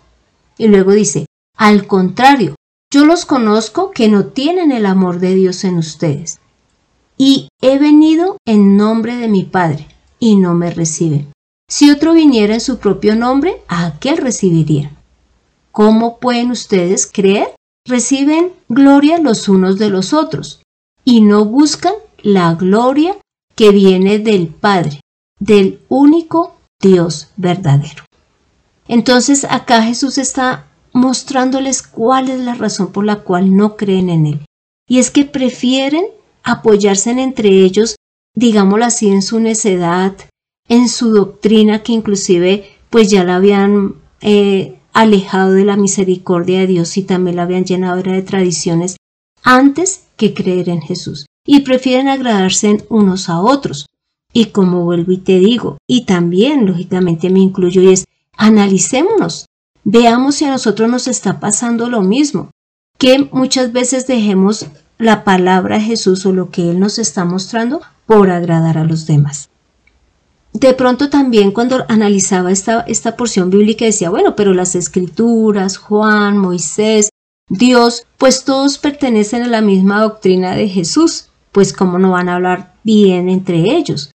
Y 0.58 0.68
luego 0.68 0.92
dice, 0.92 1.26
al 1.56 1.86
contrario, 1.86 2.54
yo 2.92 3.04
los 3.04 3.24
conozco 3.24 3.90
que 3.90 4.08
no 4.08 4.26
tienen 4.26 4.72
el 4.72 4.86
amor 4.86 5.20
de 5.20 5.34
Dios 5.34 5.64
en 5.64 5.76
ustedes. 5.76 6.40
Y 7.16 7.48
he 7.60 7.78
venido 7.78 8.36
en 8.44 8.76
nombre 8.76 9.16
de 9.16 9.28
mi 9.28 9.44
Padre, 9.44 9.86
y 10.18 10.36
no 10.36 10.54
me 10.54 10.70
reciben. 10.70 11.32
Si 11.68 11.90
otro 11.90 12.14
viniera 12.14 12.54
en 12.54 12.60
su 12.60 12.78
propio 12.78 13.14
nombre, 13.16 13.62
¿a 13.68 13.86
aquel 13.86 14.16
recibiría? 14.16 14.90
¿Cómo 15.74 16.20
pueden 16.20 16.52
ustedes 16.52 17.10
creer? 17.12 17.48
Reciben 17.84 18.52
gloria 18.68 19.18
los 19.18 19.48
unos 19.48 19.76
de 19.76 19.90
los 19.90 20.12
otros 20.12 20.62
y 21.04 21.20
no 21.20 21.44
buscan 21.46 21.94
la 22.22 22.54
gloria 22.54 23.16
que 23.56 23.70
viene 23.70 24.20
del 24.20 24.46
Padre, 24.46 25.00
del 25.40 25.80
único 25.88 26.54
Dios 26.80 27.26
verdadero. 27.36 28.04
Entonces 28.86 29.44
acá 29.50 29.82
Jesús 29.82 30.16
está 30.16 30.66
mostrándoles 30.92 31.82
cuál 31.82 32.30
es 32.30 32.38
la 32.38 32.54
razón 32.54 32.92
por 32.92 33.04
la 33.04 33.24
cual 33.24 33.56
no 33.56 33.76
creen 33.76 34.10
en 34.10 34.26
Él. 34.26 34.46
Y 34.88 35.00
es 35.00 35.10
que 35.10 35.24
prefieren 35.24 36.04
apoyarse 36.44 37.10
en 37.10 37.18
entre 37.18 37.48
ellos, 37.48 37.96
digámoslo 38.36 38.84
así, 38.84 39.08
en 39.08 39.22
su 39.22 39.40
necedad, 39.40 40.14
en 40.68 40.88
su 40.88 41.10
doctrina 41.10 41.82
que 41.82 41.94
inclusive 41.94 42.76
pues 42.90 43.10
ya 43.10 43.24
la 43.24 43.34
habían 43.34 43.96
eh, 44.20 44.78
alejado 44.94 45.52
de 45.52 45.64
la 45.64 45.76
misericordia 45.76 46.60
de 46.60 46.68
Dios 46.68 46.96
y 46.96 47.02
también 47.02 47.36
la 47.36 47.42
habían 47.42 47.64
llenado 47.64 48.00
de 48.02 48.22
tradiciones 48.22 48.96
antes 49.42 50.04
que 50.16 50.32
creer 50.32 50.70
en 50.70 50.80
Jesús 50.80 51.26
y 51.44 51.60
prefieren 51.60 52.08
agradarse 52.08 52.84
unos 52.88 53.28
a 53.28 53.40
otros. 53.40 53.86
Y 54.32 54.46
como 54.46 54.84
vuelvo 54.84 55.12
y 55.12 55.18
te 55.18 55.38
digo, 55.38 55.78
y 55.86 56.06
también 56.06 56.66
lógicamente 56.66 57.28
me 57.30 57.40
incluyo, 57.40 57.82
y 57.82 57.92
es 57.92 58.04
analicémonos, 58.36 59.46
veamos 59.84 60.36
si 60.36 60.44
a 60.44 60.50
nosotros 60.50 60.88
nos 60.88 61.06
está 61.06 61.38
pasando 61.38 61.88
lo 61.88 62.00
mismo, 62.00 62.50
que 62.98 63.28
muchas 63.32 63.72
veces 63.72 64.06
dejemos 64.06 64.66
la 64.98 65.24
palabra 65.24 65.76
de 65.76 65.84
Jesús 65.84 66.24
o 66.26 66.32
lo 66.32 66.50
que 66.50 66.70
Él 66.70 66.80
nos 66.80 66.98
está 66.98 67.24
mostrando 67.24 67.80
por 68.06 68.30
agradar 68.30 68.78
a 68.78 68.84
los 68.84 69.06
demás. 69.06 69.50
De 70.54 70.72
pronto 70.72 71.10
también 71.10 71.50
cuando 71.50 71.84
analizaba 71.88 72.52
esta, 72.52 72.82
esta 72.82 73.16
porción 73.16 73.50
bíblica 73.50 73.84
decía, 73.84 74.08
bueno, 74.08 74.36
pero 74.36 74.54
las 74.54 74.76
escrituras, 74.76 75.76
Juan, 75.76 76.38
Moisés, 76.38 77.10
Dios, 77.48 78.06
pues 78.18 78.44
todos 78.44 78.78
pertenecen 78.78 79.42
a 79.42 79.48
la 79.48 79.60
misma 79.60 80.00
doctrina 80.00 80.54
de 80.54 80.68
Jesús, 80.68 81.30
pues 81.50 81.72
cómo 81.72 81.98
no 81.98 82.12
van 82.12 82.28
a 82.28 82.36
hablar 82.36 82.72
bien 82.84 83.28
entre 83.28 83.76
ellos. 83.76 84.12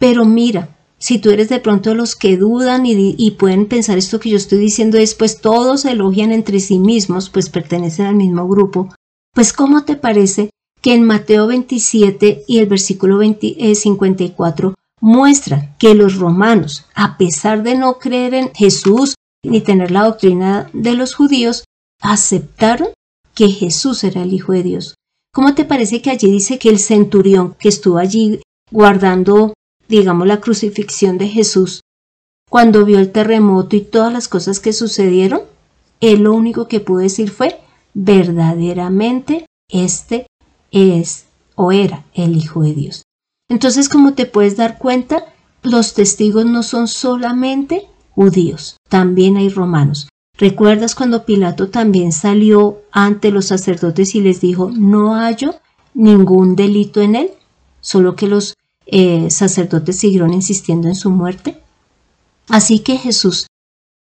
Pero 0.00 0.24
mira, 0.24 0.76
si 0.98 1.18
tú 1.20 1.30
eres 1.30 1.48
de 1.48 1.60
pronto 1.60 1.94
los 1.94 2.16
que 2.16 2.36
dudan 2.36 2.84
y, 2.84 3.30
pueden 3.38 3.66
pensar 3.66 3.98
esto 3.98 4.18
que 4.18 4.30
yo 4.30 4.36
estoy 4.36 4.58
diciendo 4.58 4.98
es, 4.98 5.14
pues 5.14 5.40
todos 5.40 5.84
elogian 5.84 6.32
entre 6.32 6.58
sí 6.58 6.80
mismos, 6.80 7.30
pues 7.30 7.48
pertenecen 7.50 8.06
al 8.06 8.16
mismo 8.16 8.48
grupo, 8.48 8.92
pues 9.32 9.52
¿cómo 9.52 9.84
te 9.84 9.94
parece 9.94 10.50
que 10.82 10.94
en 10.94 11.04
Mateo 11.04 11.46
27 11.46 12.44
y 12.48 12.58
el 12.58 12.66
versículo 12.66 13.20
54 13.20 14.70
eh, 14.70 14.74
muestra 15.00 15.74
que 15.78 15.94
los 15.94 16.16
romanos, 16.16 16.86
a 16.94 17.16
pesar 17.16 17.62
de 17.62 17.76
no 17.76 17.98
creer 17.98 18.34
en 18.34 18.54
Jesús 18.54 19.14
ni 19.44 19.60
tener 19.60 19.90
la 19.90 20.04
doctrina 20.04 20.68
de 20.72 20.94
los 20.94 21.14
judíos, 21.14 21.64
aceptaron 22.00 22.88
que 23.34 23.48
Jesús 23.48 24.02
era 24.04 24.22
el 24.22 24.32
Hijo 24.32 24.52
de 24.52 24.62
Dios. 24.62 24.94
¿Cómo 25.32 25.54
te 25.54 25.64
parece 25.64 26.02
que 26.02 26.10
allí 26.10 26.30
dice 26.30 26.58
que 26.58 26.70
el 26.70 26.78
centurión 26.78 27.54
que 27.58 27.68
estuvo 27.68 27.98
allí 27.98 28.40
guardando, 28.70 29.54
digamos, 29.88 30.26
la 30.26 30.40
crucifixión 30.40 31.18
de 31.18 31.28
Jesús, 31.28 31.80
cuando 32.50 32.84
vio 32.84 32.98
el 32.98 33.12
terremoto 33.12 33.76
y 33.76 33.82
todas 33.82 34.12
las 34.12 34.26
cosas 34.26 34.58
que 34.58 34.72
sucedieron, 34.72 35.42
él 36.00 36.22
lo 36.22 36.32
único 36.32 36.66
que 36.66 36.80
pudo 36.80 36.98
decir 36.98 37.30
fue, 37.30 37.60
verdaderamente 37.94 39.46
este 39.70 40.26
es 40.70 41.26
o 41.54 41.72
era 41.72 42.04
el 42.14 42.36
Hijo 42.36 42.62
de 42.62 42.74
Dios. 42.74 43.02
Entonces, 43.48 43.88
como 43.88 44.14
te 44.14 44.26
puedes 44.26 44.56
dar 44.56 44.78
cuenta, 44.78 45.24
los 45.62 45.94
testigos 45.94 46.44
no 46.44 46.62
son 46.62 46.88
solamente 46.88 47.86
judíos, 48.10 48.76
también 48.88 49.36
hay 49.36 49.48
romanos. 49.48 50.08
¿Recuerdas 50.36 50.94
cuando 50.94 51.24
Pilato 51.24 51.68
también 51.68 52.12
salió 52.12 52.82
ante 52.92 53.30
los 53.30 53.46
sacerdotes 53.46 54.14
y 54.14 54.20
les 54.20 54.40
dijo, 54.40 54.70
no 54.70 55.14
hallo 55.14 55.56
ningún 55.94 56.54
delito 56.54 57.00
en 57.00 57.16
él? 57.16 57.30
Solo 57.80 58.14
que 58.14 58.28
los 58.28 58.54
eh, 58.86 59.30
sacerdotes 59.30 59.98
siguieron 59.98 60.32
insistiendo 60.32 60.86
en 60.86 60.94
su 60.94 61.10
muerte. 61.10 61.60
Así 62.48 62.78
que 62.80 62.96
Jesús 62.98 63.48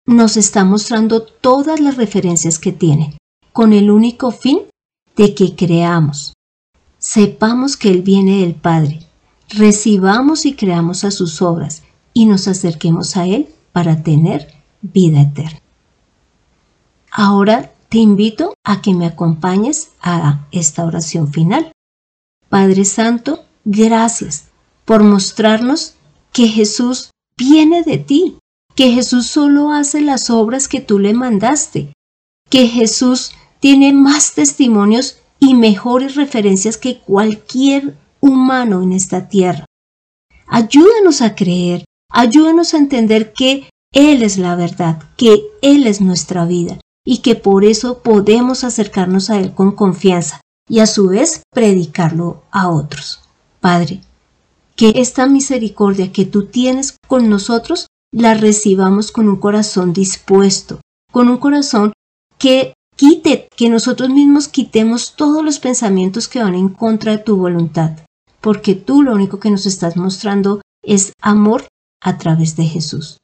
nos 0.05 0.38
está 0.38 0.63
mostrando 0.63 1.23
todas 1.23 1.79
las 1.79 1.97
referencias 1.97 2.59
que 2.59 2.71
tiene, 2.71 3.17
con 3.51 3.73
el 3.73 3.89
único 3.89 4.31
fin 4.31 4.61
de 5.15 5.33
que 5.35 5.55
creamos, 5.55 6.33
sepamos 6.97 7.77
que 7.77 7.89
Él 7.89 8.01
viene 8.01 8.41
del 8.41 8.55
Padre, 8.55 9.00
recibamos 9.53 10.46
y 10.46 10.55
creamos 10.55 11.03
a 11.03 11.12
sus 11.12 11.41
obras 11.41 11.84
y 12.13 12.25
nos 12.25 12.48
acerquemos 12.48 13.17
a 13.17 13.25
Él 13.25 13.50
para 13.72 14.03
tener 14.03 14.53
vida 14.81 15.22
eterna. 15.22 15.62
Ahora 17.12 17.72
te 17.89 17.98
invito 17.98 18.53
a 18.63 18.81
que 18.81 18.93
me 18.93 19.05
acompañes 19.05 19.91
a 20.01 20.48
esta 20.51 20.86
oración 20.86 21.31
final. 21.31 21.72
Padre 22.50 22.86
Santo, 22.86 23.46
gracias 23.65 24.46
por 24.86 25.03
mostrarnos 25.03 25.96
que 26.31 26.48
Jesús 26.48 27.12
viene 27.38 27.84
de 27.84 27.98
ti, 27.98 28.38
que 28.75 28.91
Jesús 28.91 29.27
solo 29.27 29.72
hace 29.72 30.01
las 30.01 30.29
obras 30.29 30.67
que 30.67 30.79
tú 30.79 31.00
le 31.00 31.13
mandaste, 31.13 31.93
que 32.50 32.67
Jesús 32.67 33.31
tiene 33.60 33.93
más 33.93 34.34
testimonios 34.34 35.17
y 35.39 35.53
mejores 35.53 36.15
referencias 36.15 36.77
que 36.77 37.00
cualquier 37.00 37.98
humano 38.21 38.81
en 38.81 38.93
esta 38.93 39.27
tierra. 39.27 39.65
Ayúdanos 40.47 41.21
a 41.21 41.35
creer, 41.35 41.83
ayúdanos 42.09 42.73
a 42.73 42.77
entender 42.77 43.33
que 43.33 43.69
Él 43.93 44.23
es 44.23 44.37
la 44.37 44.55
verdad, 44.55 45.03
que 45.17 45.43
Él 45.61 45.87
es 45.87 45.99
nuestra 45.99 46.45
vida 46.45 46.79
y 47.05 47.19
que 47.19 47.35
por 47.35 47.65
eso 47.65 47.99
podemos 48.03 48.63
acercarnos 48.63 49.29
a 49.29 49.39
Él 49.39 49.53
con 49.53 49.71
confianza 49.71 50.41
y 50.69 50.79
a 50.79 50.85
su 50.85 51.07
vez 51.07 51.43
predicarlo 51.51 52.43
a 52.51 52.69
otros. 52.69 53.21
Padre, 53.59 54.01
que 54.75 54.93
esta 54.95 55.27
misericordia 55.27 56.11
que 56.11 56.25
tú 56.25 56.45
tienes 56.45 56.95
con 57.07 57.29
nosotros 57.29 57.87
la 58.13 58.33
recibamos 58.33 59.11
con 59.11 59.29
un 59.29 59.37
corazón 59.37 59.93
dispuesto, 59.93 60.81
con 61.11 61.29
un 61.29 61.37
corazón 61.37 61.93
que 62.37 62.73
quite, 62.95 63.47
que 63.55 63.69
nosotros 63.69 64.09
mismos 64.09 64.47
quitemos 64.47 65.15
todos 65.15 65.43
los 65.43 65.59
pensamientos 65.59 66.27
que 66.27 66.41
van 66.41 66.55
en 66.55 66.69
contra 66.69 67.13
de 67.13 67.23
tu 67.23 67.37
voluntad, 67.37 67.99
porque 68.41 68.75
tú 68.75 69.03
lo 69.03 69.13
único 69.13 69.39
que 69.39 69.51
nos 69.51 69.65
estás 69.65 69.95
mostrando 69.95 70.62
es 70.83 71.13
amor 71.21 71.67
a 72.01 72.17
través 72.17 72.55
de 72.55 72.65
Jesús. 72.65 73.19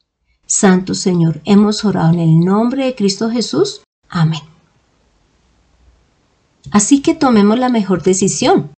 Santo 0.46 0.94
Señor, 0.94 1.40
hemos 1.44 1.84
orado 1.84 2.14
en 2.14 2.20
el 2.20 2.40
nombre 2.40 2.86
de 2.86 2.94
Cristo 2.94 3.28
Jesús. 3.30 3.82
Amén. 4.08 4.40
Así 6.70 7.00
que 7.02 7.14
tomemos 7.14 7.58
la 7.58 7.68
mejor 7.68 8.02
decisión. 8.02 8.70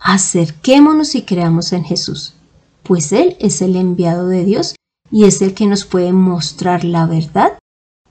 Acerquémonos 0.00 1.14
y 1.14 1.22
creamos 1.22 1.72
en 1.72 1.84
Jesús, 1.84 2.34
pues 2.82 3.12
Él 3.12 3.36
es 3.40 3.62
el 3.62 3.76
enviado 3.76 4.28
de 4.28 4.44
Dios 4.44 4.74
y 5.10 5.24
es 5.24 5.40
el 5.40 5.54
que 5.54 5.66
nos 5.66 5.86
puede 5.86 6.12
mostrar 6.12 6.84
la 6.84 7.06
verdad 7.06 7.58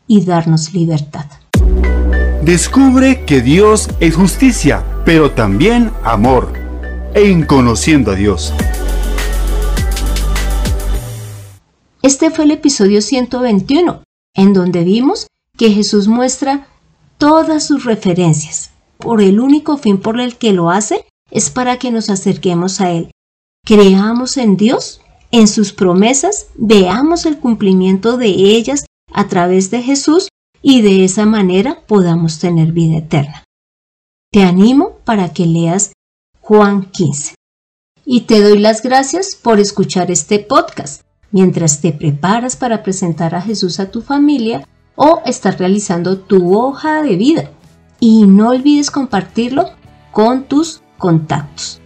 y 0.08 0.26
darnos 0.26 0.74
libertad. 0.74 1.26
Descubre 2.44 3.26
que 3.26 3.42
Dios 3.42 3.90
es 4.00 4.16
justicia, 4.16 4.84
pero 5.06 5.32
también 5.32 5.92
amor, 6.04 6.63
en 7.16 7.46
conociendo 7.46 8.12
a 8.12 8.16
Dios. 8.16 8.54
Este 12.02 12.32
fue 12.32 12.46
el 12.46 12.52
episodio 12.52 13.02
121, 13.02 14.04
en 14.36 14.54
donde 14.54 14.84
vimos 14.84 15.28
que 15.58 15.72
Jesús 15.72 16.08
muestra 16.08 16.68
todas 17.18 17.66
sus 17.66 17.86
referencias, 17.86 18.72
por 18.98 19.22
el 19.22 19.40
único 19.40 19.78
fin 19.78 20.00
por 20.00 20.20
el 20.20 20.38
que 20.38 20.54
lo 20.54 20.70
hace 20.70 21.06
es 21.32 21.50
para 21.50 21.78
que 21.78 21.92
nos 21.92 22.10
acerquemos 22.10 22.82
a 22.82 22.92
Él. 22.92 23.12
Creamos 23.66 24.38
en 24.38 24.58
Dios 24.58 25.02
en 25.32 25.48
sus 25.48 25.74
promesas, 25.74 26.48
veamos 26.56 27.26
el 27.26 27.40
cumplimiento 27.40 28.18
de 28.18 28.28
ellas 28.28 28.86
a 29.12 29.28
través 29.28 29.72
de 29.72 29.82
Jesús 29.82 30.30
y 30.62 30.82
de 30.82 31.04
esa 31.04 31.26
manera 31.26 31.82
podamos 31.88 32.40
tener 32.40 32.72
vida 32.72 32.98
eterna. 32.98 33.44
Te 34.32 34.44
animo 34.44 34.98
para 35.06 35.34
que 35.34 35.46
leas 35.46 35.93
Juan 36.46 36.92
15. 36.92 37.36
Y 38.04 38.22
te 38.22 38.42
doy 38.42 38.60
las 38.60 38.84
gracias 38.84 39.30
por 39.42 39.62
escuchar 39.62 40.12
este 40.12 40.40
podcast 40.40 41.04
mientras 41.32 41.80
te 41.80 41.94
preparas 41.94 42.58
para 42.58 42.84
presentar 42.84 43.34
a 43.34 43.42
Jesús 43.42 43.80
a 43.80 43.92
tu 43.92 44.02
familia 44.02 44.68
o 44.98 45.22
estás 45.26 45.58
realizando 45.58 46.20
tu 46.20 46.60
hoja 46.60 47.02
de 47.02 47.16
vida. 47.16 47.50
Y 48.02 48.28
no 48.28 48.50
olvides 48.50 48.92
compartirlo 48.92 49.70
con 50.12 50.44
tus 50.44 50.82
contactos. 50.98 51.80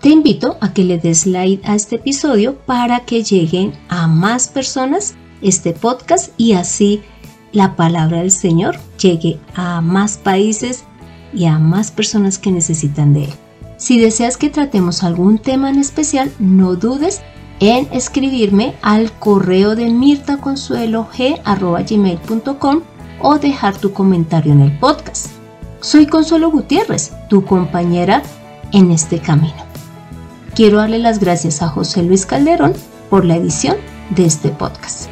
Te 0.00 0.10
invito 0.10 0.56
a 0.60 0.72
que 0.72 0.84
le 0.84 0.98
des 0.98 1.26
like 1.26 1.68
a 1.68 1.74
este 1.74 1.96
episodio 1.96 2.54
para 2.64 3.00
que 3.00 3.24
lleguen 3.24 3.72
a 3.88 4.06
más 4.06 4.46
personas 4.46 5.16
este 5.42 5.72
podcast 5.72 6.32
y 6.36 6.52
así 6.52 7.02
la 7.50 7.74
palabra 7.74 8.18
del 8.18 8.30
Señor 8.30 8.76
llegue 9.02 9.40
a 9.56 9.80
más 9.80 10.16
países 10.16 10.84
y 11.34 11.46
a 11.46 11.58
más 11.58 11.90
personas 11.90 12.38
que 12.38 12.52
necesitan 12.52 13.12
de 13.12 13.24
él. 13.24 13.45
Si 13.76 14.00
deseas 14.00 14.36
que 14.36 14.50
tratemos 14.50 15.02
algún 15.02 15.38
tema 15.38 15.70
en 15.70 15.78
especial, 15.78 16.30
no 16.38 16.76
dudes 16.76 17.22
en 17.60 17.88
escribirme 17.92 18.74
al 18.82 19.12
correo 19.12 19.76
de 19.76 19.90
mirtaconsuelog.com 19.90 22.82
o 23.20 23.38
dejar 23.38 23.76
tu 23.76 23.92
comentario 23.92 24.52
en 24.52 24.62
el 24.62 24.78
podcast. 24.78 25.28
Soy 25.80 26.06
Consuelo 26.06 26.50
Gutiérrez, 26.50 27.12
tu 27.28 27.44
compañera 27.44 28.22
en 28.72 28.90
este 28.90 29.18
camino. 29.18 29.66
Quiero 30.54 30.78
darle 30.78 30.98
las 30.98 31.18
gracias 31.18 31.62
a 31.62 31.68
José 31.68 32.02
Luis 32.02 32.26
Calderón 32.26 32.72
por 33.10 33.24
la 33.24 33.36
edición 33.36 33.76
de 34.10 34.24
este 34.24 34.48
podcast. 34.48 35.08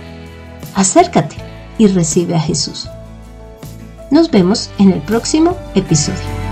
Acércate 0.74 1.36
y 1.78 1.86
recibe 1.88 2.34
a 2.34 2.40
Jesús. 2.40 2.88
Nos 4.10 4.30
vemos 4.30 4.70
en 4.78 4.90
el 4.90 5.00
próximo 5.02 5.56
episodio. 5.74 6.43